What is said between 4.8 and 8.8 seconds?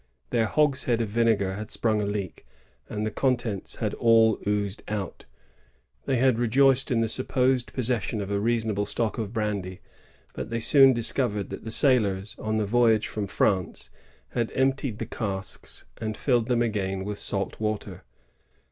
out. They had rejoiced in the supposed possession of a reason